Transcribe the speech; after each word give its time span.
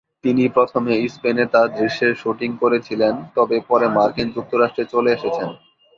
তিনি 0.23 0.43
প্রথমে 0.55 0.93
স্পেনে 1.07 1.45
তার 1.53 1.67
দৃশ্যের 1.73 2.13
শুটিং 2.15 2.49
করেছিলেন, 2.61 3.13
তবে 3.35 3.57
পরে 3.69 3.87
মার্কিন 3.95 4.27
যুক্তরাষ্ট্রে 4.35 4.83
চলে 4.93 5.09
এসেছেন। 5.13 5.49